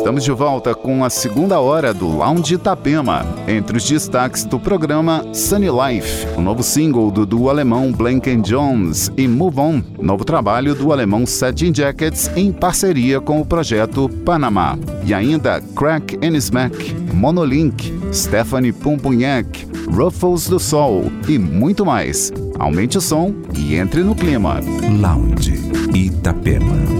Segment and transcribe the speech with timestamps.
[0.00, 3.22] Estamos de volta com a segunda hora do Lounge Itapema.
[3.46, 9.12] Entre os destaques do programa Sunny Life, o novo single do duo alemão Blanken Jones
[9.14, 14.78] e Move On, novo trabalho do alemão Satin Jackets em parceria com o projeto Panamá.
[15.04, 22.32] E ainda Crack and Smack, Monolink, Stephanie Pumpunhac, Ruffles do Sol e muito mais.
[22.58, 24.60] Aumente o som e entre no clima.
[24.98, 25.60] Lounge
[25.94, 26.99] Itapema.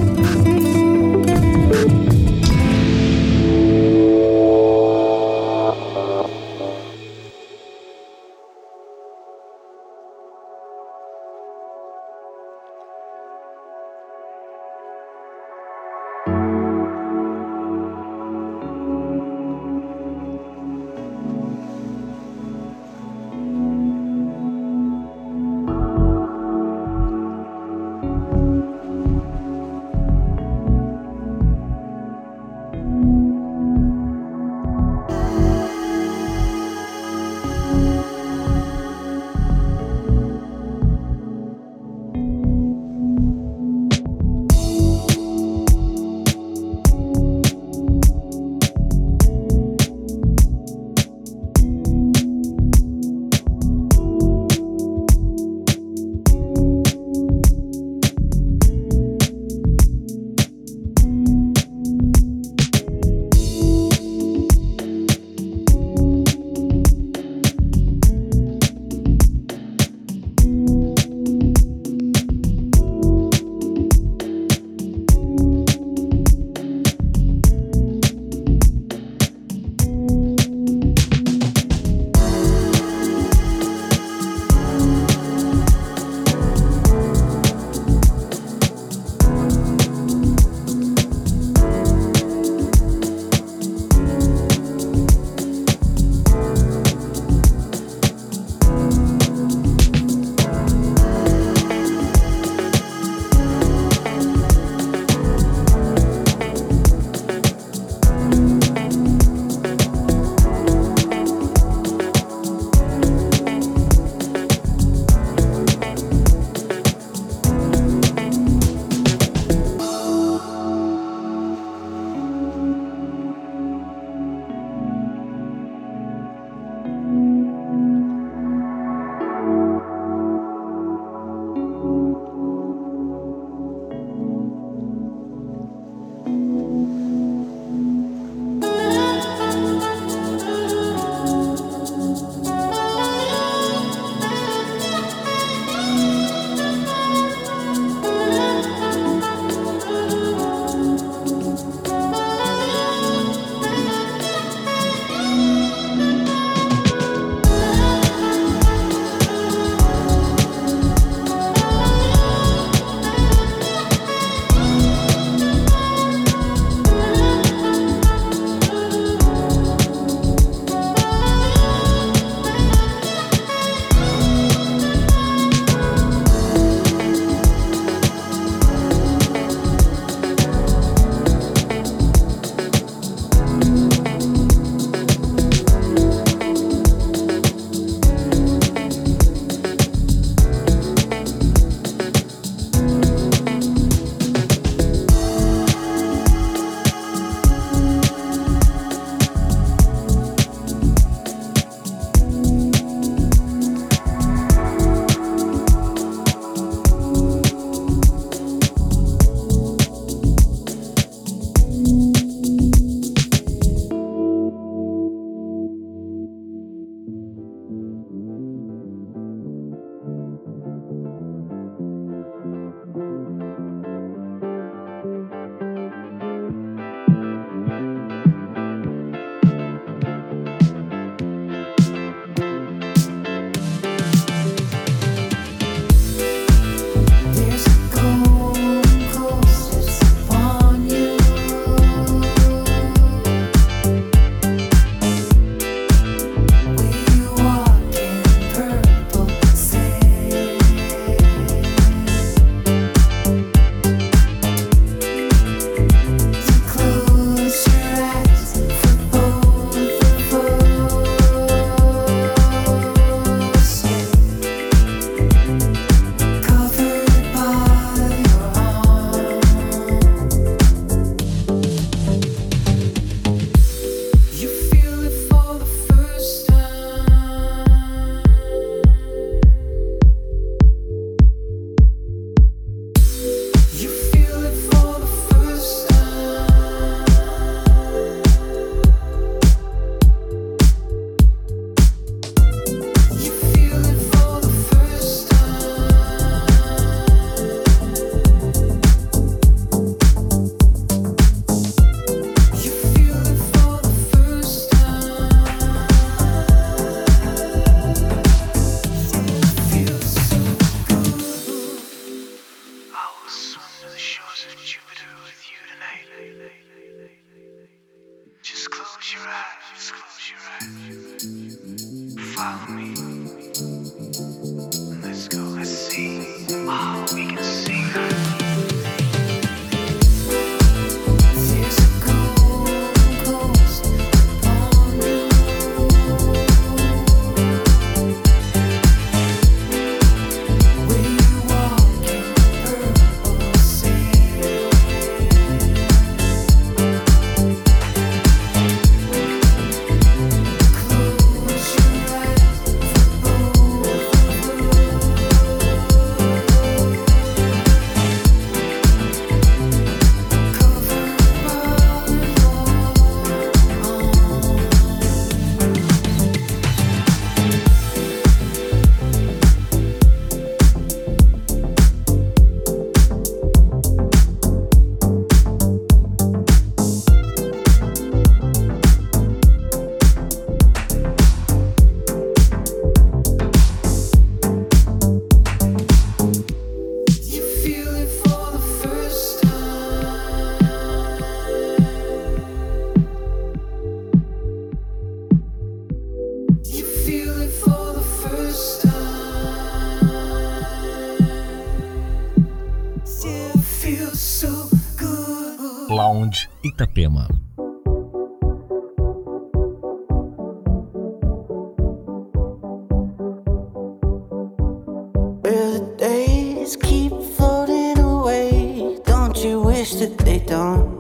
[419.81, 421.00] wish that they don't.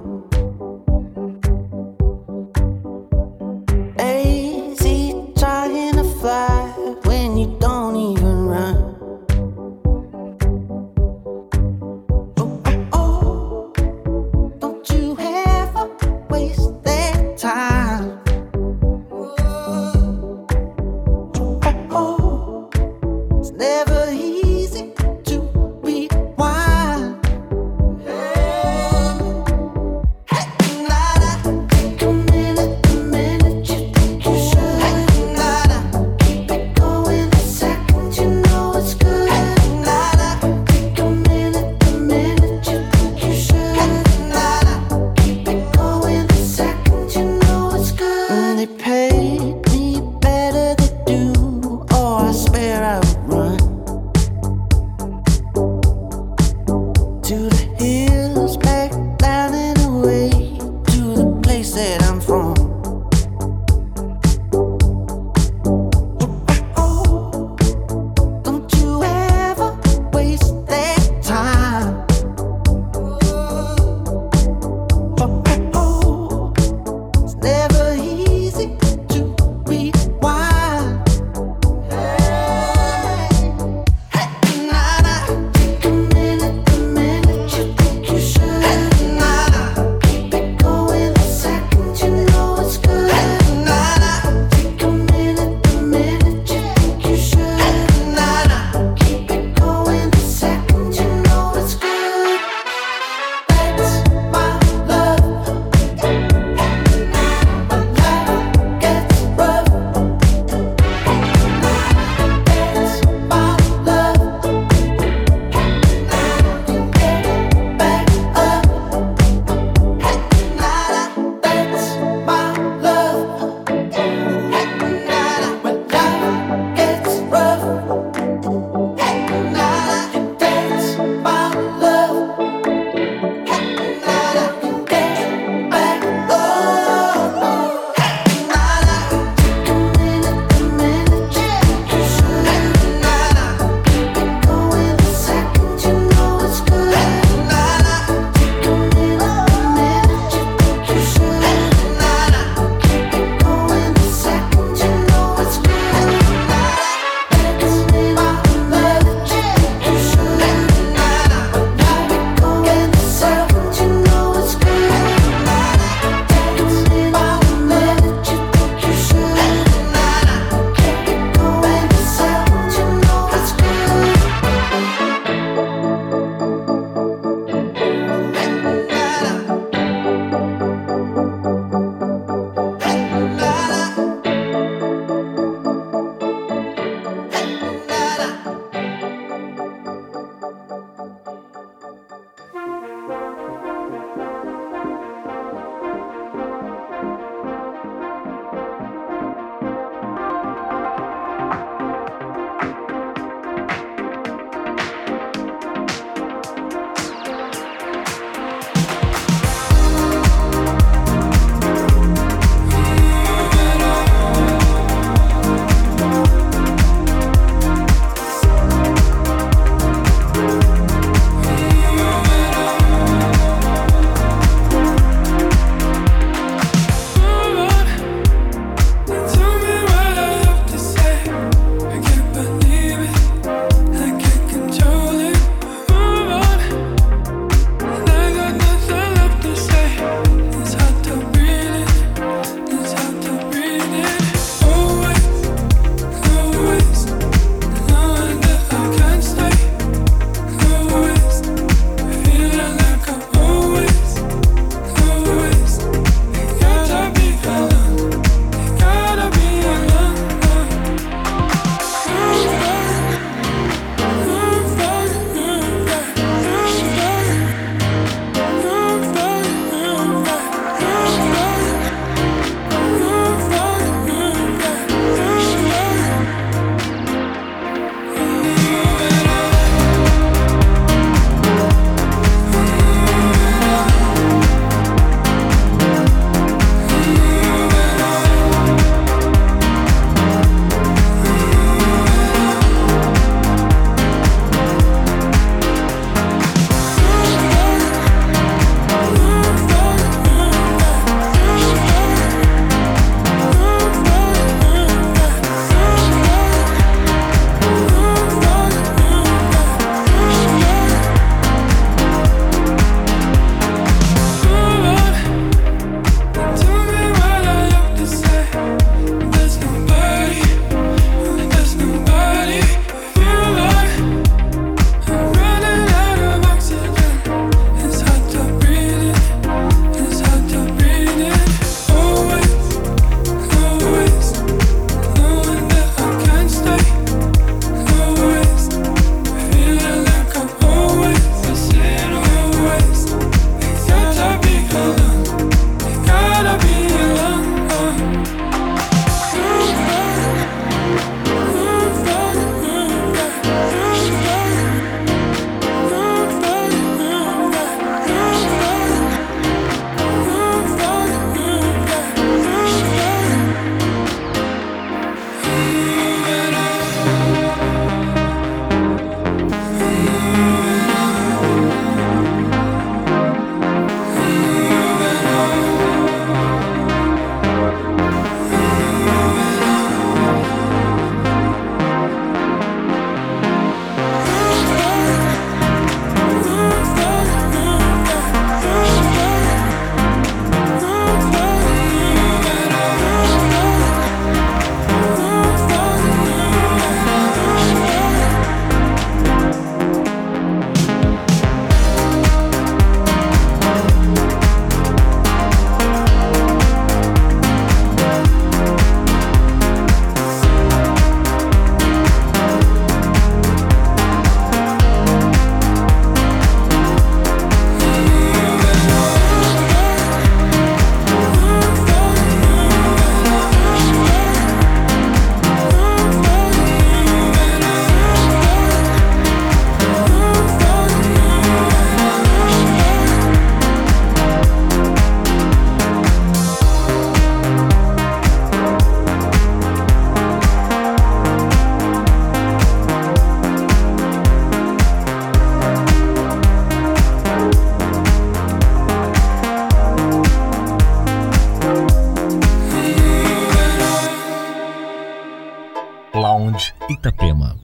[457.00, 457.57] Itapema.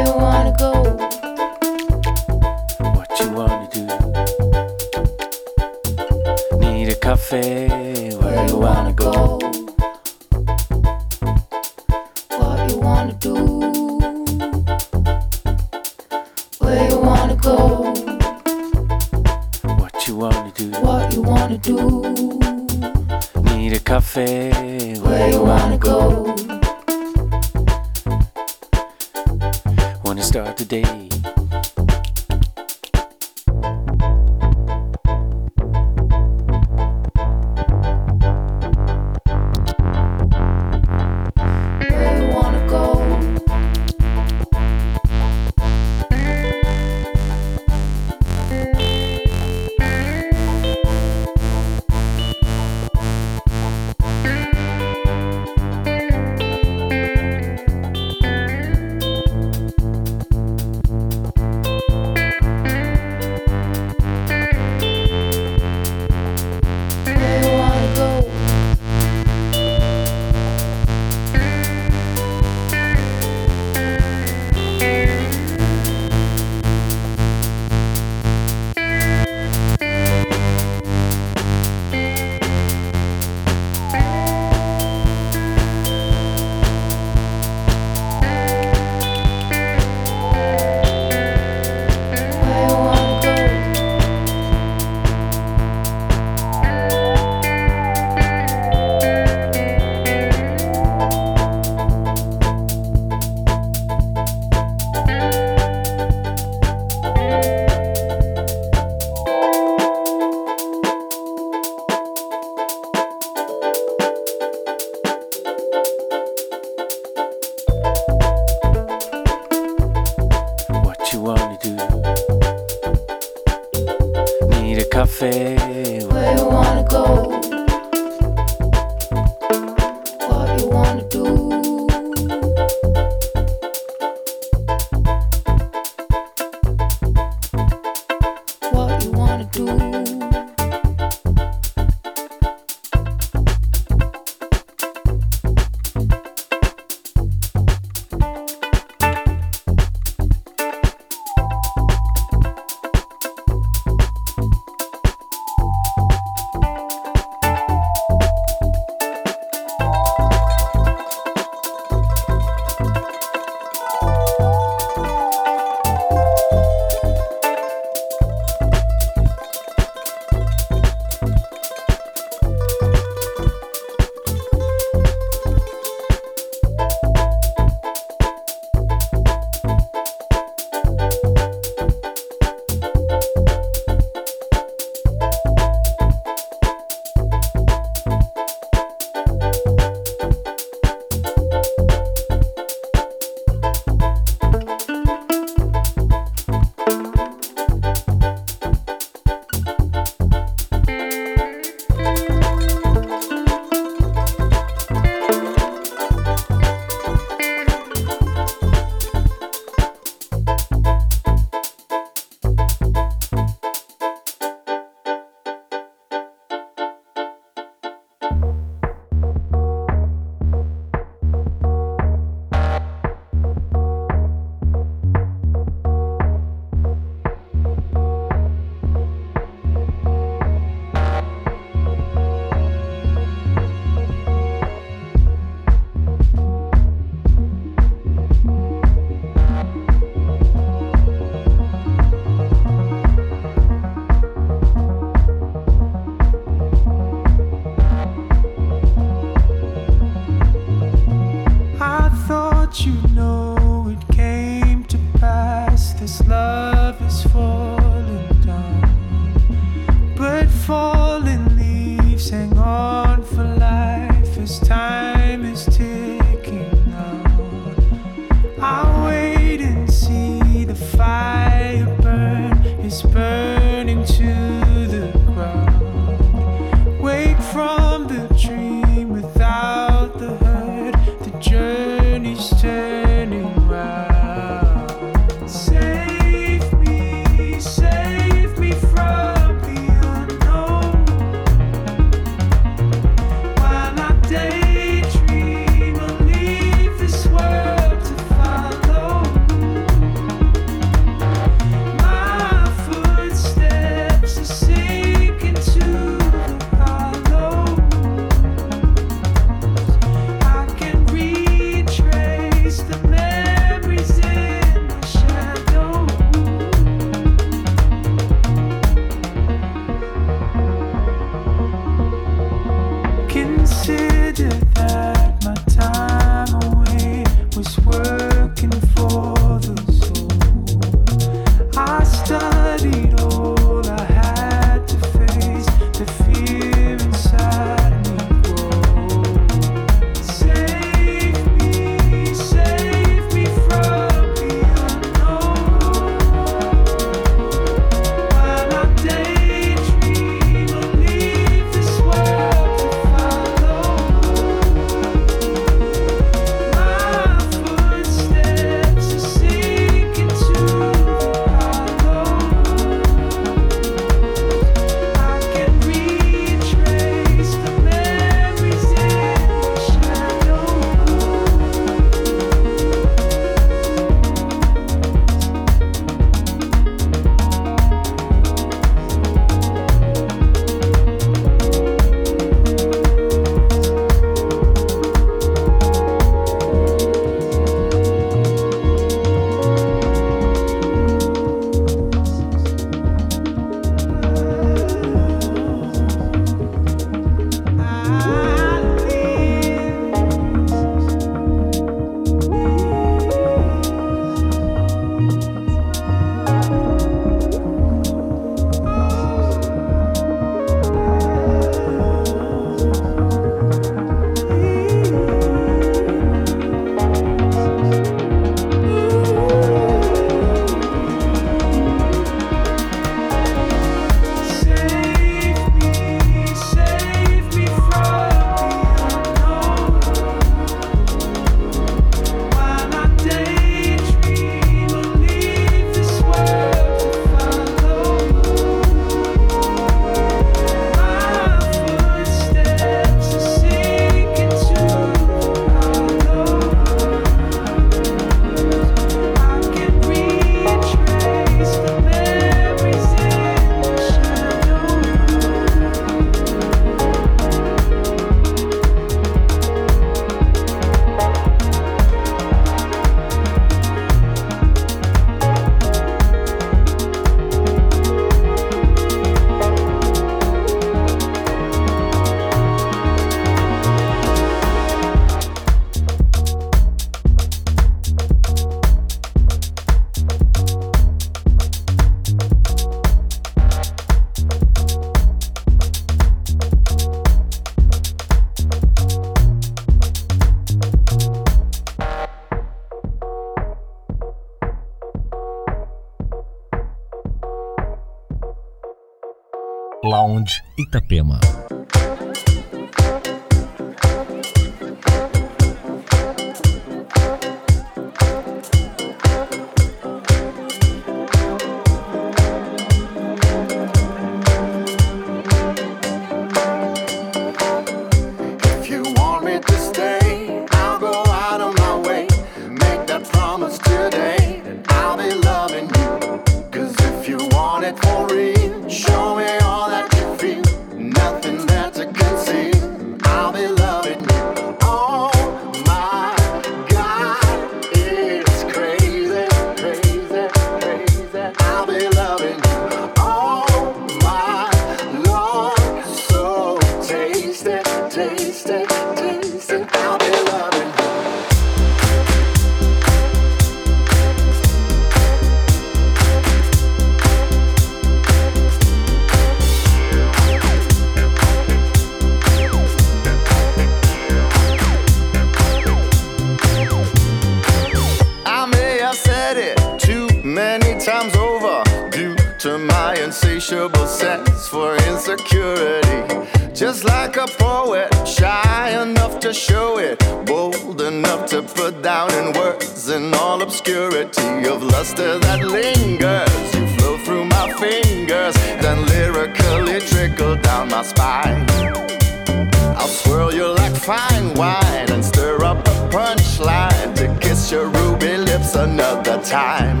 [599.51, 600.00] time.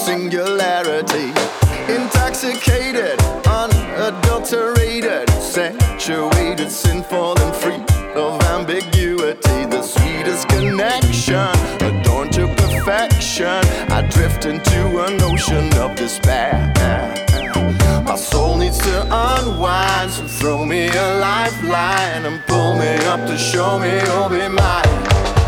[0.00, 1.28] singularity.
[1.88, 7.82] Intoxicated, unadulterated, saturated, sinful and free
[8.14, 9.66] of ambiguity.
[9.66, 11.50] The sweetest connection,
[11.82, 13.60] adorned to perfection.
[13.96, 16.72] I drift into an ocean of despair.
[18.06, 23.36] My soul needs to unwind, so throw me a lifeline and pull me up to
[23.36, 25.39] show me you'll be mine.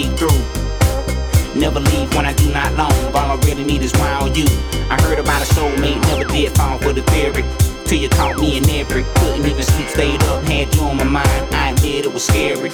[0.00, 0.40] be through.
[1.54, 2.92] Never leave when I do not long.
[3.14, 4.46] All I really need is why on you.
[4.88, 7.44] I heard about a soulmate, never did fall for the theory.
[7.84, 9.02] Till you caught me in every.
[9.16, 11.54] Couldn't even sleep, stayed up, had you on my mind.
[11.54, 12.70] I admit it was scary.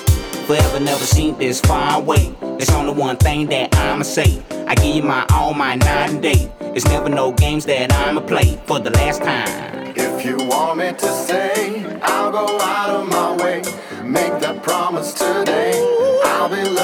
[0.46, 2.32] Forever never seemed this far away.
[2.60, 4.40] It's only one thing that I'ma say.
[4.68, 6.52] I give you my all, my night and day.
[6.76, 9.48] It's never no games that I'ma play for the last time.
[9.96, 13.62] If you want me to say, I'll go out of my way.
[14.04, 15.72] Make that promise today.
[16.24, 16.75] I'll be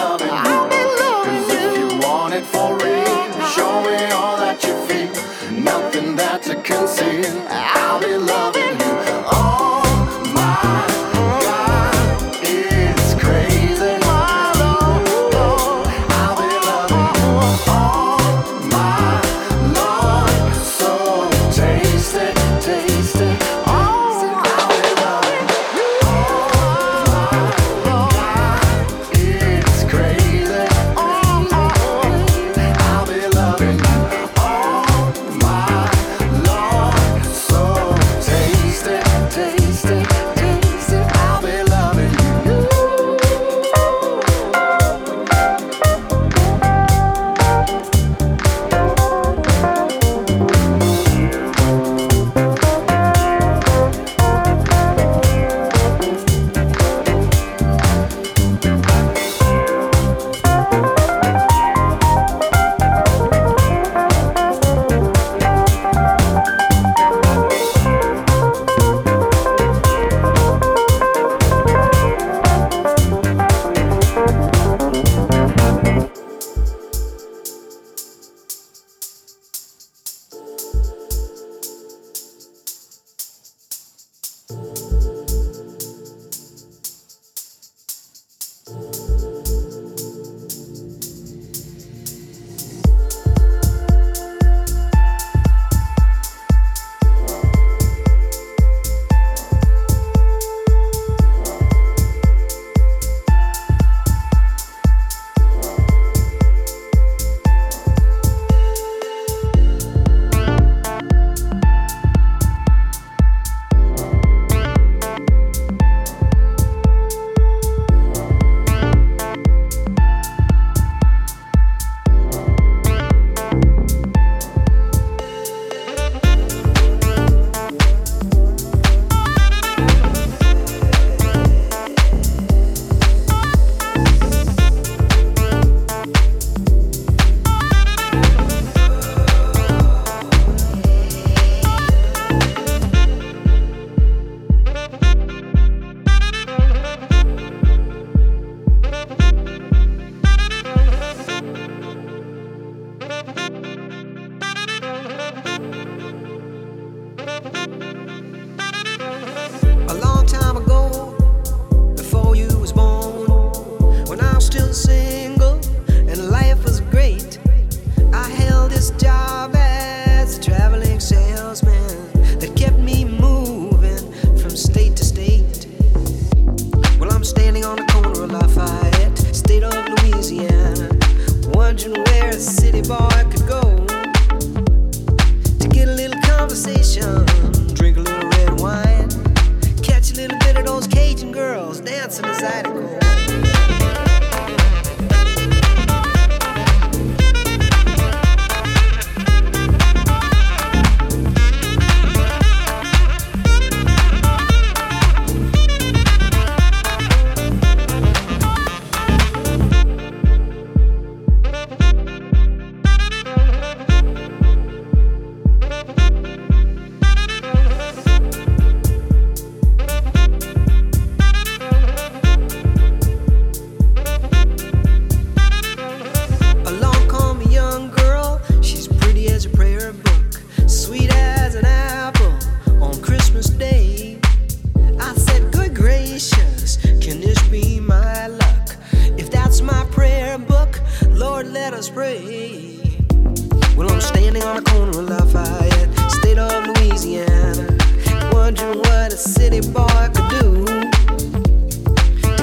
[249.52, 250.64] any boy could do.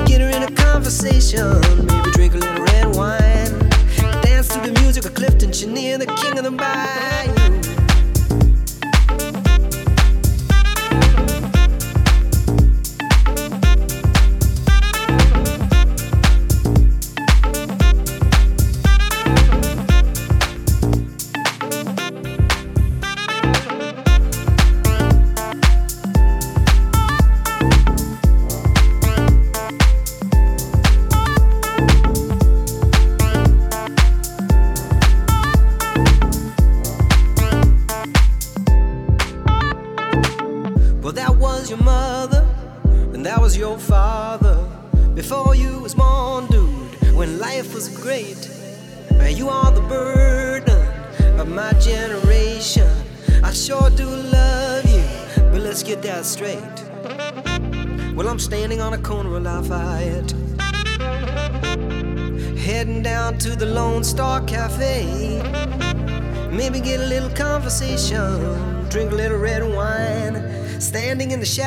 [0.06, 3.70] Get her in a conversation, maybe drink a little red wine.
[4.22, 7.59] Dance to the music of Clifton Chenier, the king of the bayou.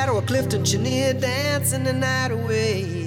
[0.02, 3.01] shadow of Clifton Chenier dancing the night away.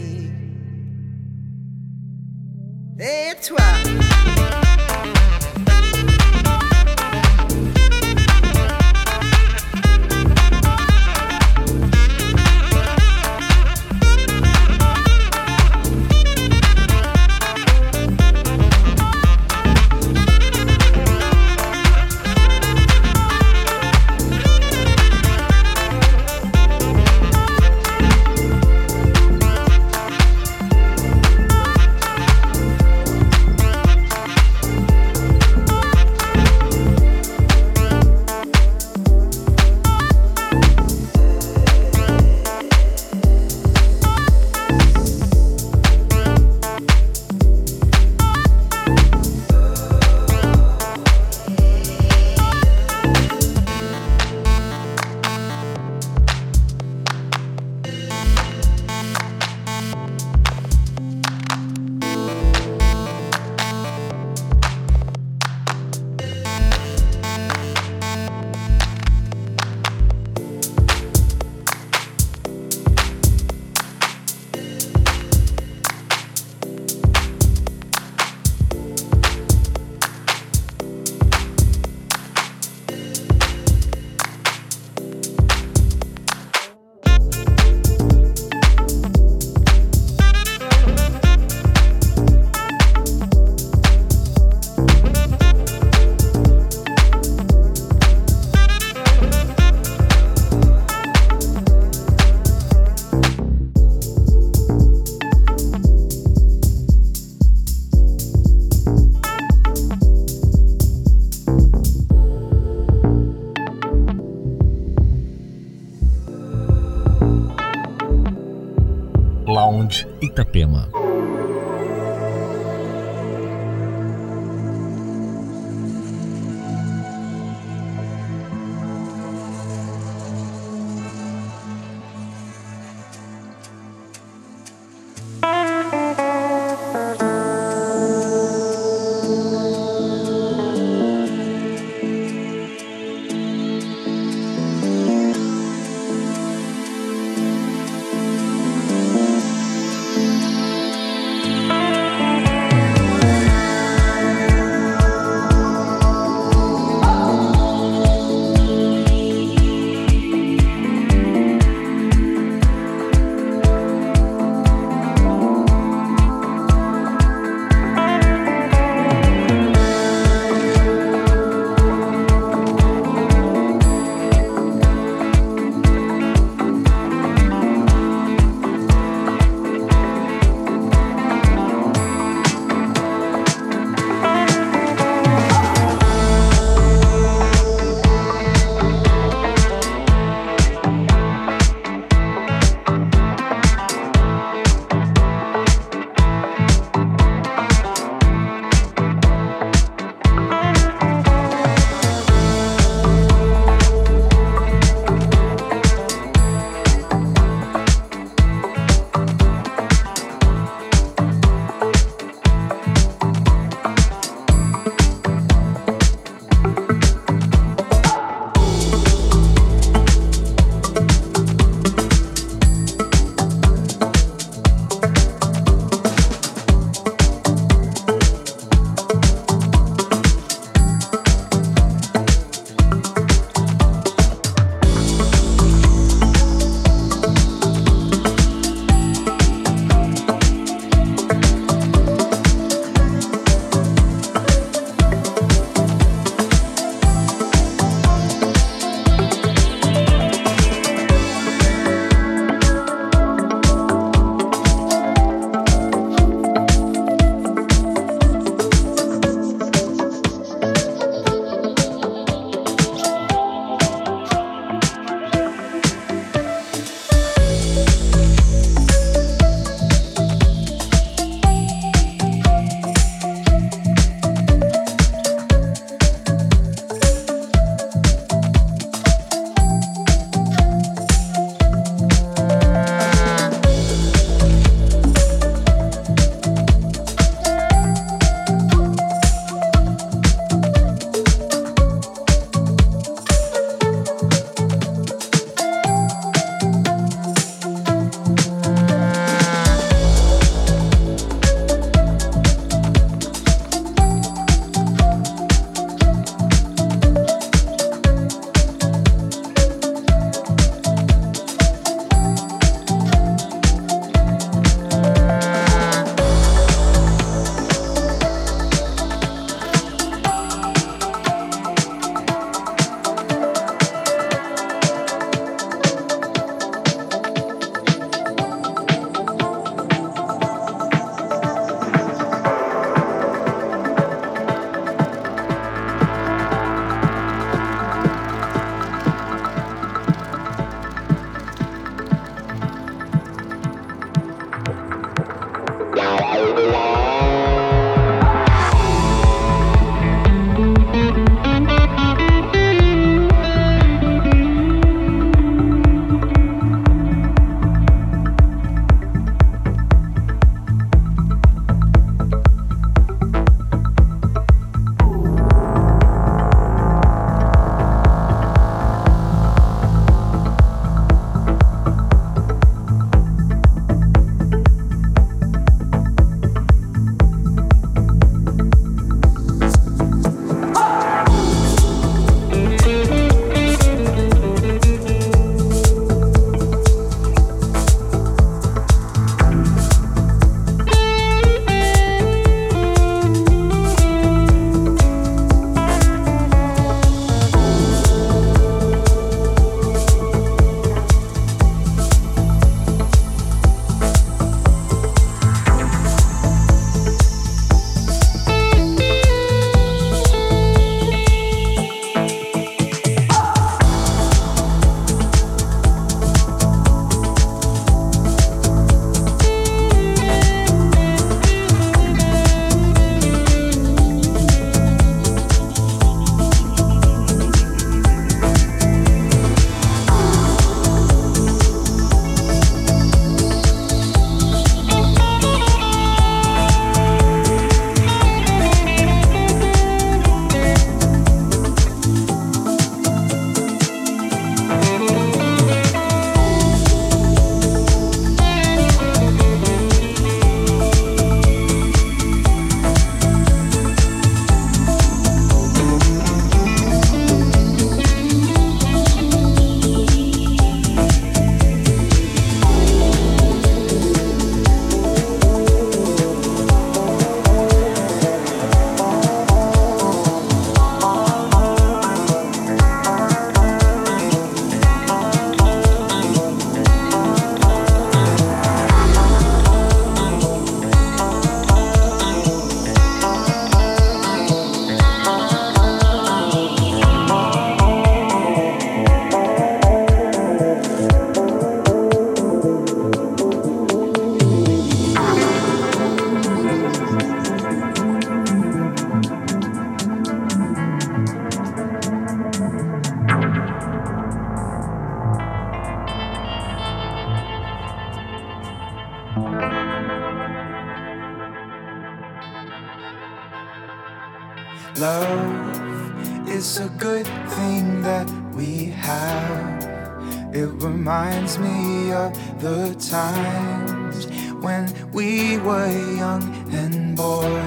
[521.59, 522.31] Me of
[522.61, 524.27] the times
[524.63, 526.43] when we were young
[526.73, 527.61] and boy,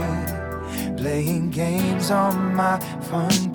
[0.97, 3.48] playing games on my front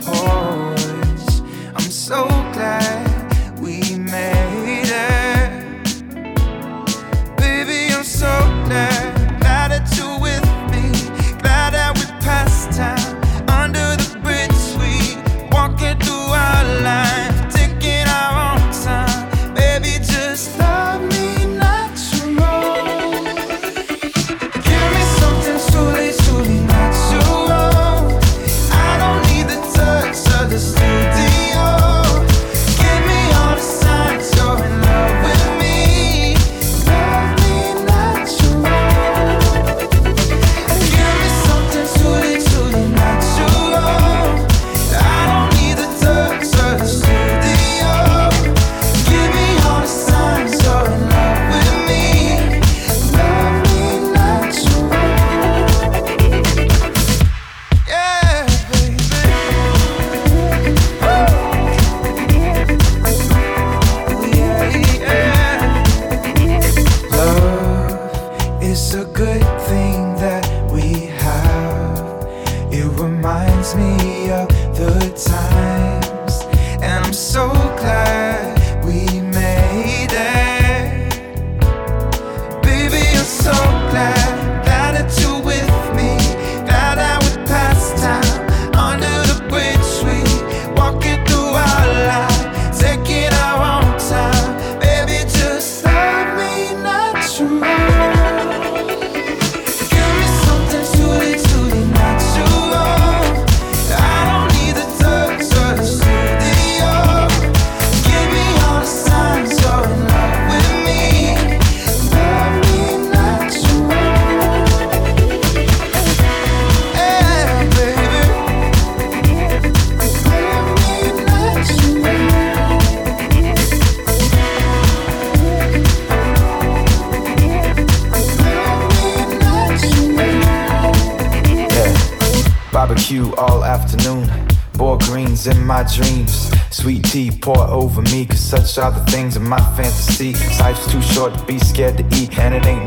[141.48, 142.23] be scared to eat,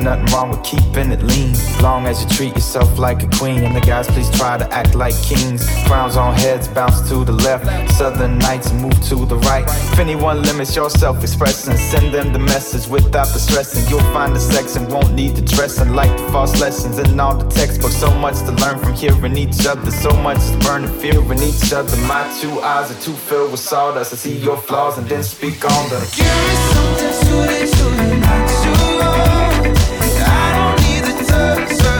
[0.07, 1.53] nothing wrong with keeping it lean.
[1.83, 4.95] Long as you treat yourself like a queen, and the guys please try to act
[4.95, 5.67] like kings.
[5.87, 9.65] Crowns on heads bounce to the left, southern nights move to the right.
[9.93, 13.85] If anyone limits your self expression, send them the message without the stressing.
[13.91, 17.37] You'll find the sex and won't need the dressing, like the false lessons in all
[17.37, 17.97] the textbooks.
[17.97, 21.73] So much to learn from hearing each other, so much is burning fear in each
[21.73, 21.97] other.
[22.07, 24.13] My two eyes are too filled with sawdust.
[24.13, 26.03] I see your flaws and then speak on them.
[26.15, 28.23] Give me something.
[28.29, 29.76] I don't need the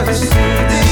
[0.07, 0.86] touch of the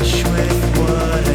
[0.00, 1.29] touch with what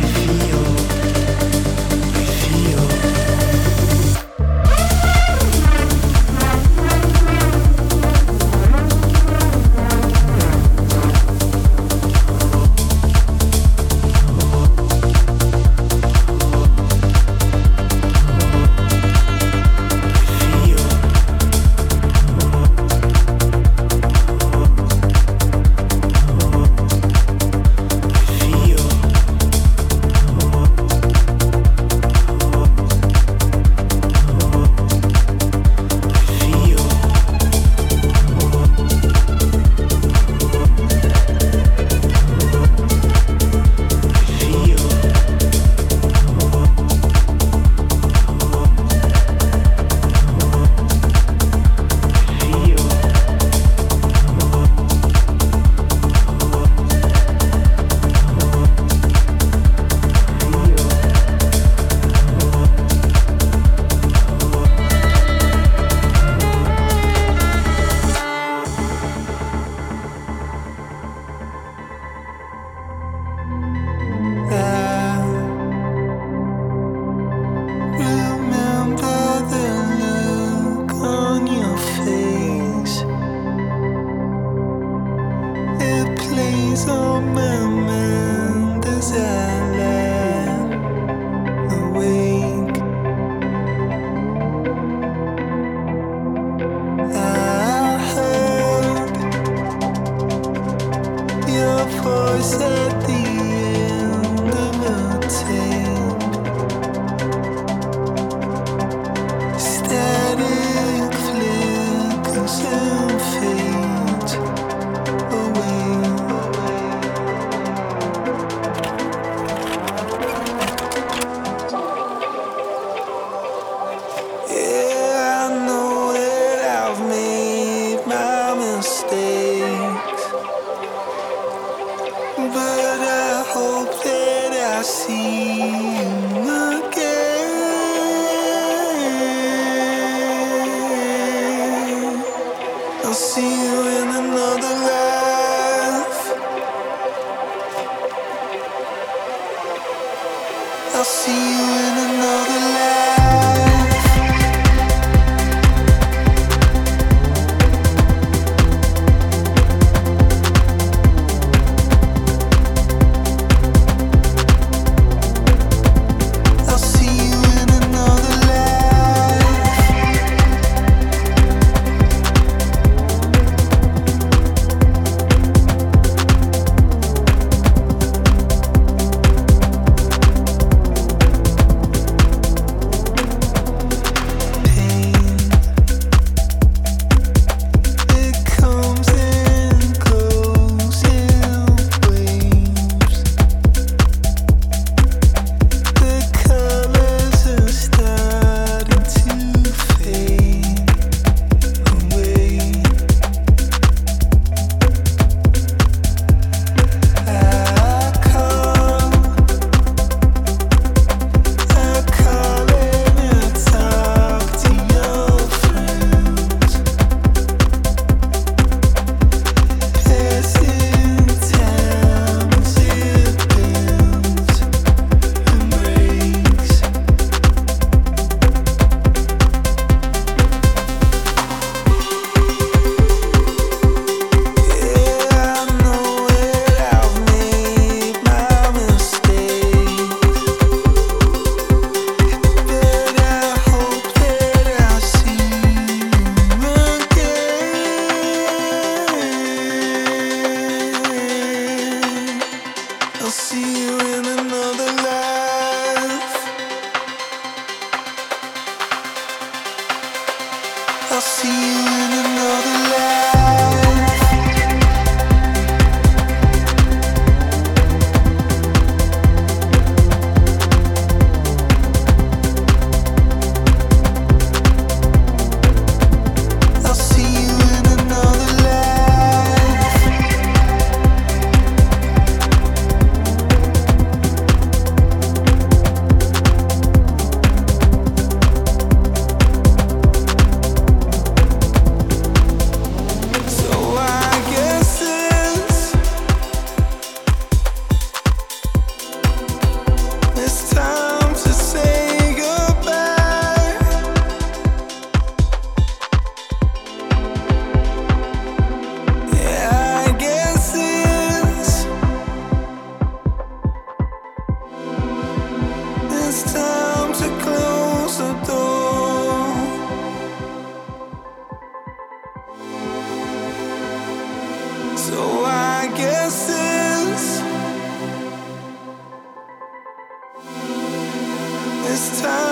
[331.96, 332.45] this time.